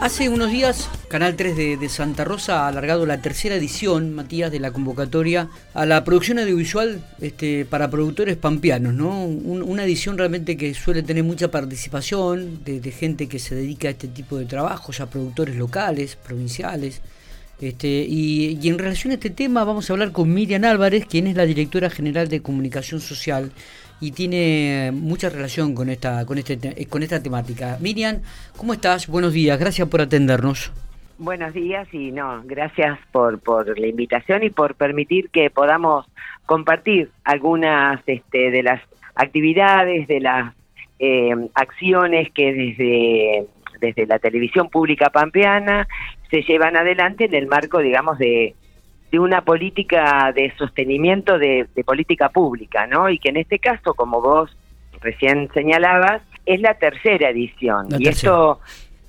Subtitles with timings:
[0.00, 4.58] Hace unos días, Canal 3 de, Santa Rosa ha alargado la tercera edición, Matías, de
[4.58, 9.24] la convocatoria a la producción audiovisual este, para productores pampeanos, ¿no?
[9.24, 14.08] una edición realmente que suele tener mucha participación de, gente que se dedica a este
[14.08, 17.02] tipo de trabajo, ya productores locales, provinciales.
[17.60, 21.26] Este, y, y en relación a este tema vamos a hablar con Miriam Álvarez, quien
[21.26, 23.52] es la directora general de comunicación social
[24.00, 27.76] y tiene mucha relación con esta, con, este, con esta temática.
[27.80, 28.20] Miriam,
[28.56, 29.06] ¿cómo estás?
[29.08, 30.72] Buenos días, gracias por atendernos.
[31.18, 36.06] Buenos días y no, gracias por, por la invitación y por permitir que podamos
[36.46, 38.80] compartir algunas este, de las
[39.14, 40.54] actividades, de las
[40.98, 43.46] eh, acciones que desde,
[43.80, 45.86] desde la televisión pública pampeana
[46.30, 48.54] se llevan adelante en el marco, digamos, de,
[49.10, 53.10] de una política de sostenimiento de, política pública, ¿no?
[53.10, 54.56] Y que en este caso, como vos
[55.00, 57.88] recién señalabas, es la tercera edición.
[57.98, 58.60] y esto,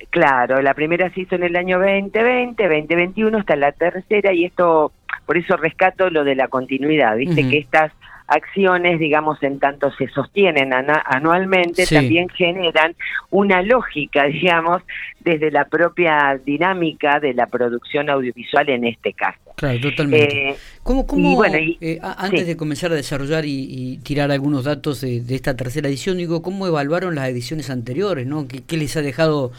[0.09, 4.91] claro, la primera se hizo en el año 2020, 2021, está la tercera, y esto,
[5.25, 7.47] por eso rescato lo de la continuidad, ¿viste?
[7.47, 7.91] Que estas
[8.31, 12.95] acciones, digamos, en tanto se sostienen anualmente, también generan
[13.29, 14.81] una lógica, digamos,
[15.19, 19.37] desde la propia dinámica de la producción audiovisual en este caso.
[19.57, 20.49] Claro, totalmente.
[20.51, 25.55] Eh, ¿Cómo, cómo eh, antes de comenzar a desarrollar y, tirar algunos datos de, esta
[25.57, 28.25] tercera edición, digo, ¿cómo evaluaron las ediciones anteriores?
[28.25, 28.47] ¿no?
[28.47, 29.51] ¿Qué, les ha dejado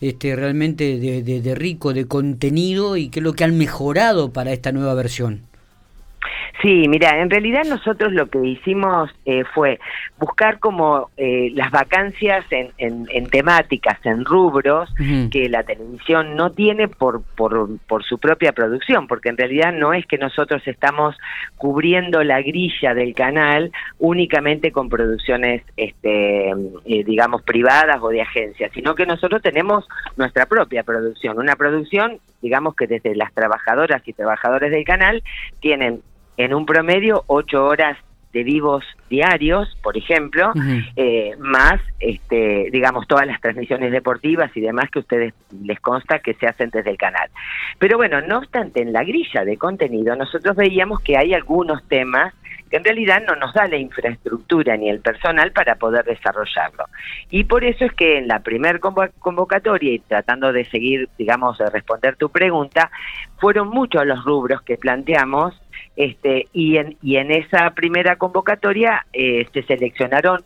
[0.00, 4.70] este, realmente de rico, de contenido y qué es lo que han mejorado para esta
[4.70, 5.49] nueva versión?
[6.62, 9.80] Sí, mira, en realidad nosotros lo que hicimos eh, fue
[10.18, 14.92] buscar como eh, las vacancias en, en, temáticas, en rubros
[15.30, 19.94] que la televisión no tiene por, por, por, su propia producción, porque en realidad no
[19.94, 21.16] es que nosotros estamos
[21.56, 28.70] cubriendo la grilla del canal únicamente con producciones, este, eh, digamos, privadas o de agencias,
[28.74, 34.12] sino que nosotros tenemos nuestra propia producción, una producción, digamos que desde las trabajadoras y
[34.12, 35.22] trabajadores del canal
[35.60, 36.02] tienen
[36.36, 37.96] en un promedio ocho horas
[38.32, 40.52] de vivos diarios, por ejemplo,
[40.94, 46.34] eh, más, este, digamos, todas las transmisiones deportivas y demás que ustedes les consta que
[46.34, 47.28] se hacen desde el canal.
[47.78, 52.32] Pero bueno, no obstante, en la grilla de contenido nosotros veíamos que hay algunos temas
[52.70, 56.84] que en realidad no nos da la infraestructura ni el personal para poder desarrollarlo.
[57.28, 61.68] Y por eso es que en la primer convocatoria, y tratando de seguir, digamos, de
[61.68, 62.92] responder tu pregunta,
[63.38, 65.60] fueron muchos los rubros que planteamos
[65.96, 70.44] este, y, en, y en esa primera convocatoria eh, se seleccionaron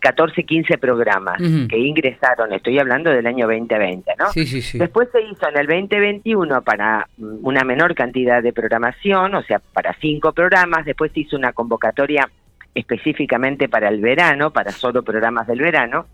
[0.00, 1.38] 14, mm, 15 programas
[1.68, 4.30] que ingresaron, estoy hablando del año 2020, ¿no?
[4.32, 4.78] Sí, sí, sí.
[4.78, 9.60] Después se hizo en el 2021 para mm, una menor cantidad de programación, o sea,
[9.72, 12.28] para cinco programas, después se hizo una convocatoria
[12.74, 16.06] específicamente para el verano, para solo programas del verano,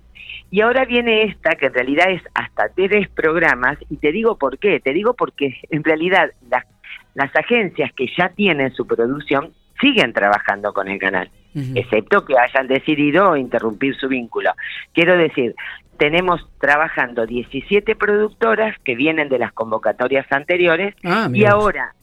[0.51, 4.59] y ahora viene esta, que en realidad es hasta tres programas, y te digo por
[4.59, 6.65] qué, te digo porque en realidad las
[7.19, 11.29] las agencias que ya tienen su producción siguen trabajando con el canal,
[11.75, 14.53] excepto que hayan decidido interrumpir su vínculo.
[14.93, 15.57] Quiero decir,
[15.97, 21.95] tenemos trabajando 17 productoras que vienen de las convocatorias anteriores ah, y ahora,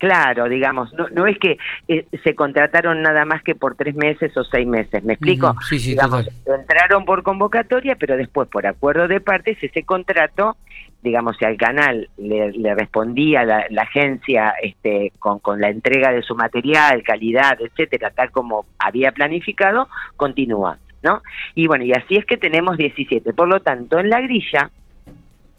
[0.00, 4.34] Claro, digamos, no, no es que eh, se contrataron nada más que por tres meses
[4.34, 5.54] o seis meses, ¿me explico?
[5.68, 10.56] sí, sí, digamos, entraron por convocatoria, pero después por acuerdo de partes ese contrato,
[11.02, 16.34] digamos, si al canal le, respondía la, agencia este, con, con la entrega de su
[16.34, 21.20] material, calidad, etcétera, tal como había planificado, continúa, ¿no?
[21.54, 23.34] Y bueno, y así es que tenemos 17.
[23.34, 24.70] Por lo tanto, en la grilla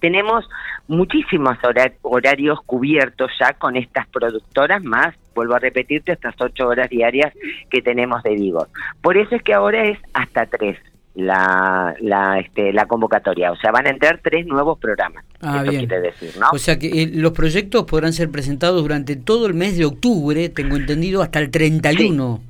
[0.01, 0.49] tenemos
[0.87, 1.57] muchísimos
[2.01, 7.33] horarios cubiertos ya con estas productoras, más, vuelvo a repetirte, estas ocho horas diarias
[7.69, 8.67] que tenemos de vivo.
[9.01, 10.77] Por eso es que ahora es hasta tres
[11.13, 15.25] la, la, este, la convocatoria, o sea, van a entrar tres nuevos programas.
[15.41, 15.87] Ah, bien.
[15.87, 16.47] decir, ¿no?
[16.53, 20.49] O sea que eh, los proyectos podrán ser presentados durante todo el mes de octubre,
[20.49, 22.41] tengo entendido, hasta el 31.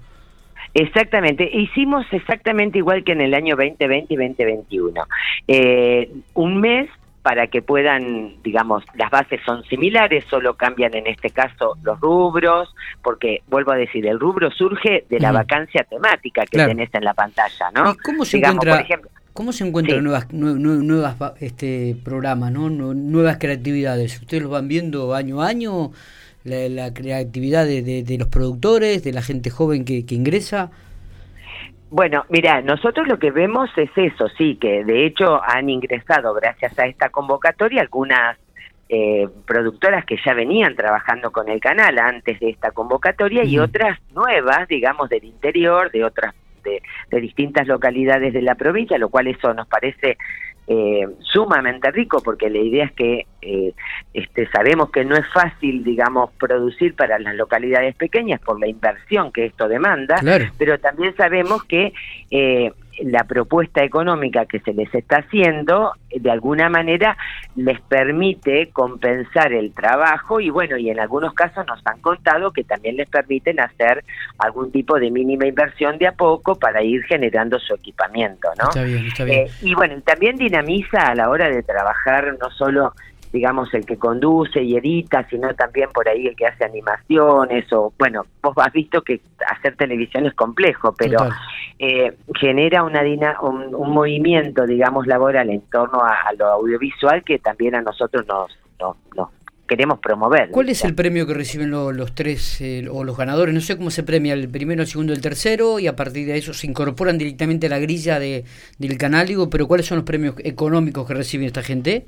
[0.73, 5.03] Exactamente, hicimos exactamente igual que en el año 2020 y 2021.
[5.47, 6.89] Eh, un mes
[7.21, 12.73] para que puedan, digamos, las bases son similares, solo cambian en este caso los rubros,
[13.03, 17.13] porque vuelvo a decir, el rubro surge de la vacancia temática que tenés en la
[17.13, 17.95] pantalla, ¿no?
[18.03, 18.85] cómo se encuentra,
[19.33, 22.69] ¿cómo se encuentran nuevas, nuevas este, programas, ¿no?
[22.69, 24.19] nuevas creatividades?
[24.19, 25.91] ¿Ustedes los van viendo año a año?
[26.43, 30.71] La, creatividad de, de, los productores, de la gente joven que, que ingresa.
[31.91, 36.79] Bueno, mira, nosotros lo que vemos es eso, sí, que de hecho han ingresado gracias
[36.79, 38.37] a esta convocatoria algunas
[38.87, 43.99] eh, productoras que ya venían trabajando con el canal antes de esta convocatoria y otras
[44.13, 49.53] nuevas, digamos, del interior, de otras de distintas localidades de la provincia, lo cual eso
[49.53, 50.17] nos parece
[50.67, 53.73] eh, sumamente rico porque la idea es que eh,
[54.13, 59.31] este, sabemos que no es fácil, digamos, producir para las localidades pequeñas por la inversión
[59.31, 60.21] que esto demanda,
[60.57, 61.93] pero también sabemos que
[62.29, 62.71] eh,
[63.03, 67.17] la propuesta económica que se les está haciendo de alguna manera
[67.55, 72.63] les permite compensar el trabajo y bueno, y en algunos casos nos han contado que
[72.63, 74.03] también les permiten hacer
[74.37, 78.69] algún tipo de mínima inversión de a poco para ir generando su equipamiento, ¿no?
[78.69, 79.47] Está bien, está bien.
[79.61, 82.93] y bueno, también dinamiza a la hora de trabajar no solo
[83.31, 87.93] digamos, el que conduce y edita, sino también por ahí el que hace animaciones o,
[87.97, 91.29] bueno, vos has visto que hacer televisión es complejo, pero
[91.79, 93.01] eh, genera una
[93.41, 98.51] un, un, movimiento, digamos, laboral en torno a, lo audiovisual que también a nosotros nos,
[99.15, 99.29] nos,
[99.67, 100.49] queremos promover.
[100.49, 103.55] ¿Cuál es el premio que reciben los tres eh, o los ganadores?
[103.55, 106.37] No sé cómo se premia el primero, el segundo, el tercero y a partir de
[106.37, 108.43] eso se incorporan directamente a la grilla de,
[108.79, 112.05] del canal, digo, pero ¿cuáles son los premios económicos que reciben esta gente?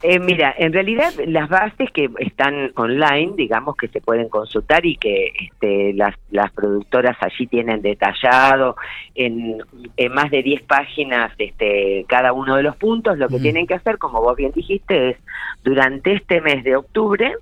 [0.00, 4.96] Eh, mira, en realidad las bases que están online, digamos que se pueden consultar y
[4.96, 8.76] que este, las, las productoras allí tienen detallado
[9.16, 9.58] en,
[9.96, 13.74] en más de 10 páginas este, cada uno de los puntos, lo que tienen que
[13.74, 15.16] hacer, como vos bien dijiste, es
[15.64, 17.34] durante este mes de octubre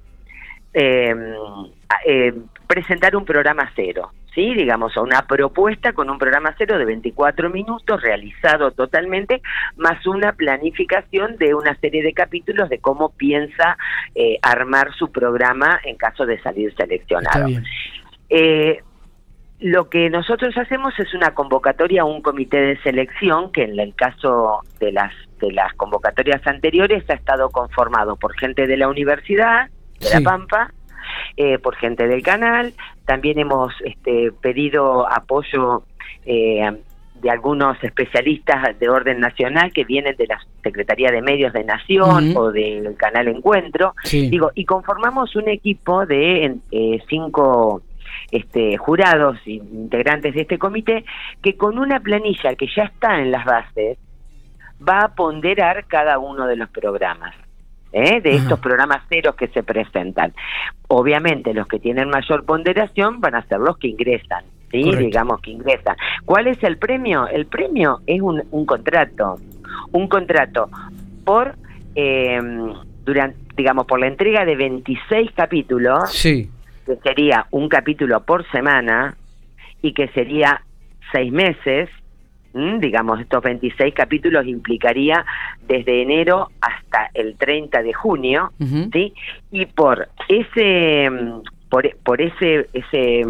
[0.73, 1.15] eh,
[2.07, 2.35] eh,
[2.67, 4.13] presentar un programa cero.
[4.37, 4.55] ¿Sí?
[4.55, 9.43] digamos, a una propuesta con un programa cero de 24 minutos realizado totalmente,
[9.77, 13.77] más una planificación de una serie de capítulos de cómo piensa
[14.15, 17.49] eh, armar su programa en caso de salir seleccionado.
[18.29, 18.83] Eh,
[19.59, 23.95] lo que nosotros hacemos es una convocatoria a un comité de selección que en el
[23.95, 29.69] caso de las de las convocatorias anteriores ha estado conformado por gente de la universidad
[30.01, 30.73] de La Pampa,
[31.37, 32.73] eh, por gente del canal.
[33.05, 35.85] También hemos este, pedido apoyo
[36.25, 36.71] eh,
[37.21, 42.37] de algunos especialistas de orden nacional que vienen de la Secretaría de Medios de Nación
[42.37, 43.95] o del canal Encuentro.
[44.11, 47.83] Digo, y conformamos un equipo de eh, cinco
[48.31, 51.05] este, jurados integrantes de este comité
[51.43, 53.99] que con una planilla que ya está en las bases
[54.87, 57.35] va a ponderar cada uno de los programas.
[57.93, 58.21] ¿Eh?
[58.21, 60.33] de estos programas ceros que se presentan.
[60.89, 64.95] Obviamente los que tienen mayor ponderación van a ser los que ingresan, ¿sí?
[64.97, 65.97] digamos que ingresan.
[66.25, 67.27] ¿Cuál es el premio?
[67.29, 69.39] El premio es un, un contrato,
[69.93, 70.69] un contrato
[71.25, 71.55] por,
[71.95, 72.41] eh,
[73.05, 76.51] durante, digamos, por la entrega de 26 capítulos, sí.
[76.85, 79.17] que sería un capítulo por semana
[79.83, 80.63] y que sería
[81.13, 81.89] seis meses,
[82.81, 85.25] digamos, estos 26 capítulos implicaría
[85.67, 88.53] desde enero hasta el 30 de junio,
[88.93, 89.13] ¿sí?
[89.51, 91.11] Y por ese
[91.69, 93.25] por, por ese ese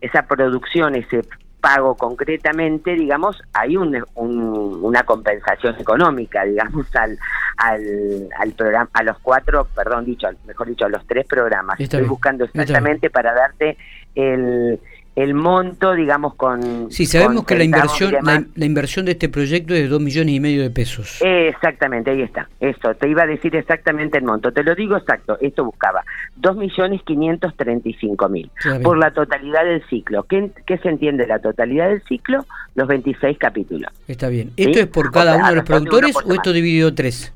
[0.00, 1.22] esa producción, ese
[1.60, 7.18] pago concretamente, digamos, hay un, una compensación económica, digamos, al,
[7.58, 11.78] al, al programa, a los cuatro, perdón, dicho, mejor dicho, a los tres programas.
[11.78, 13.76] Estoy buscando exactamente para darte
[14.14, 14.80] el,
[15.16, 16.90] el monto, digamos, con...
[16.90, 20.40] Sí, sabemos que la inversión, la, inversión de este proyecto es de dos millones y
[20.40, 21.20] medio de pesos.
[21.20, 22.48] exactamente, ahí está.
[22.60, 24.52] Eso, te iba a decir exactamente el monto.
[24.52, 26.04] Te lo digo exacto, esto buscaba
[26.36, 28.50] dos millones quinientos treinta y cinco mil
[28.82, 30.22] por la totalidad del ciclo.
[30.24, 32.46] ¿Qué, ¿Qué, se entiende la totalidad del ciclo?
[32.74, 33.92] Los 26 capítulos.
[34.06, 34.52] Está bien.
[34.56, 37.32] ¿Esto es por cada uno de los productores o esto dividido tres?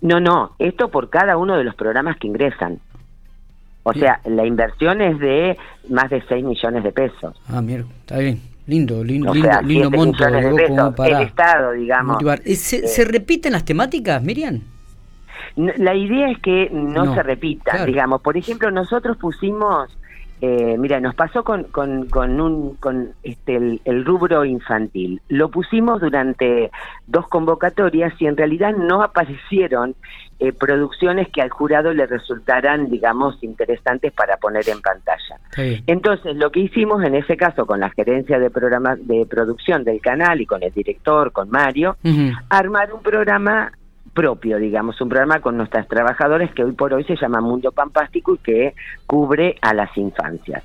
[0.00, 2.80] No, no, esto por cada uno de los programas que ingresan.
[3.88, 5.56] O sea, la inversión es de
[5.88, 7.40] más de 6 millones de pesos.
[7.48, 8.40] Ah, mira, está bien.
[8.66, 10.24] Lindo, lindo, lindo, lindo monto.
[10.28, 12.18] De pesos, para el Estado, digamos.
[12.56, 14.60] ¿Se, eh, ¿Se, repiten las temáticas, Miriam?
[15.54, 18.22] La idea es que no, se repita, digamos.
[18.22, 19.96] Por ejemplo, nosotros pusimos
[20.40, 25.22] eh, mira, nos pasó con, con, con, un, con este, el, rubro infantil.
[25.28, 26.70] Lo pusimos durante
[27.06, 29.94] dos convocatorias y en realidad no aparecieron
[30.38, 35.38] eh, producciones que al jurado le resultaran, digamos, interesantes para poner en pantalla.
[35.86, 40.02] Entonces, lo que hicimos en ese caso con la gerencia de programa de producción del
[40.02, 41.96] canal y con el director, con Mario,
[42.50, 43.72] armar un programa
[44.16, 48.34] propio, digamos, un programa con nuestras trabajadoras que hoy por hoy se llama Mundo Pampástico
[48.34, 48.74] y que
[49.06, 50.64] cubre a las infancias.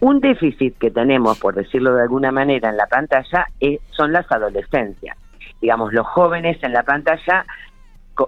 [0.00, 4.30] Un déficit que tenemos, por decirlo de alguna manera, en la pantalla es, son las
[4.30, 5.16] adolescencias.
[5.62, 7.46] Digamos, los jóvenes en la pantalla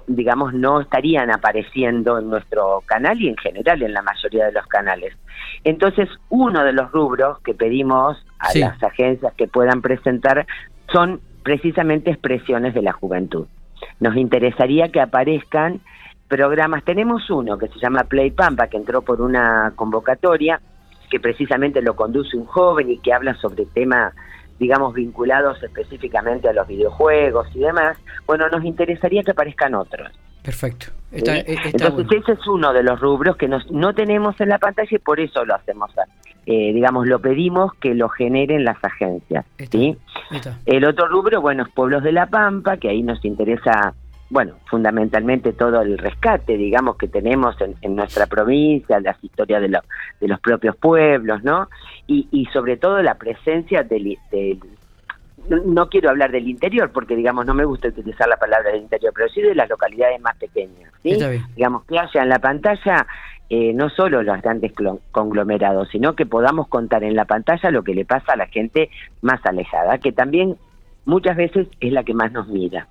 [0.07, 4.65] digamos, no estarían apareciendo en nuestro canal y en general en la mayoría de los
[4.69, 5.17] canales.
[5.65, 10.47] Entonces, uno de los rubros que pedimos a las agencias que puedan presentar
[10.93, 13.49] son precisamente expresiones de la juventud
[13.99, 15.81] nos interesaría que aparezcan
[16.29, 16.85] programas.
[16.85, 20.61] Tenemos uno que se llama Play Pampa, que entró por una convocatoria,
[21.11, 24.13] que precisamente lo conduce un joven y que habla sobre tema
[24.61, 27.97] digamos, vinculados específicamente a los videojuegos y demás,
[28.27, 30.13] bueno, nos interesaría que aparezcan otros.
[30.43, 30.87] Perfecto.
[31.11, 34.99] Entonces ese es uno de los rubros que nos, no tenemos en la pantalla y
[34.99, 35.91] por eso lo hacemos,
[36.47, 39.45] eh, digamos, lo pedimos que lo generen las agencias.
[39.71, 39.97] ¿sí?
[40.67, 43.95] El otro rubro, bueno, es Pueblos de la Pampa, que ahí nos interesa,
[44.31, 49.79] bueno, fundamentalmente todo el rescate, digamos, que tenemos en, nuestra provincia, las historias de,
[50.21, 51.69] de los propios pueblos, ¿no?
[52.07, 54.61] Y, y sobre todo la presencia del, del
[55.49, 59.13] no quiero hablar del interior porque digamos no me gusta utilizar la palabra del interior,
[59.15, 61.19] pero sí de las localidades más pequeñas, ¿sí?
[61.57, 63.07] Digamos que haya en la pantalla
[63.51, 64.73] eh, no solo los grandes
[65.11, 68.91] conglomerados, sino que podamos contar en la pantalla lo que le pasa a la gente
[69.23, 70.57] más alejada, que también
[71.05, 72.87] muchas veces es la que más nos mira.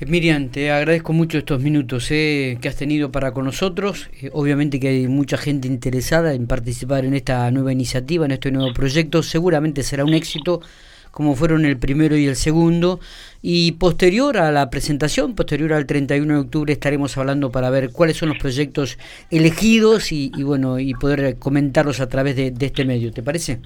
[0.00, 4.10] Eh, Miriam, te agradezco mucho estos minutos eh, que has tenido para con nosotros.
[4.32, 8.72] obviamente que hay mucha gente interesada en participar en esta nueva iniciativa, en este nuevo
[8.72, 9.22] proyecto.
[9.22, 10.62] Seguramente será un éxito
[11.12, 12.98] como fueron el primero y el segundo.
[13.40, 18.16] Y posterior a la presentación, posterior al 31 de octubre, estaremos hablando para ver cuáles
[18.16, 18.98] son los proyectos
[19.30, 23.12] elegidos y, bueno y poder comentarlos a través de, este medio.
[23.12, 23.60] ¿Te parece?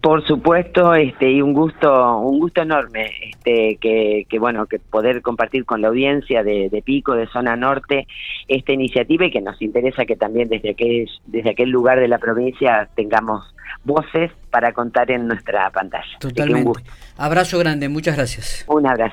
[0.00, 5.20] Por supuesto, este y un gusto, un gusto enorme, este que, que bueno que poder
[5.20, 8.06] compartir con la audiencia de, de, Pico, de zona norte,
[8.46, 12.18] esta iniciativa y que nos interesa que también desde aquel desde aquel lugar de la
[12.18, 13.42] provincia tengamos
[13.84, 16.18] voces para contar en nuestra pantalla.
[16.18, 16.82] Totalmente.
[17.16, 18.64] Abrazo grande, muchas gracias.
[18.68, 19.04] Un abrazo.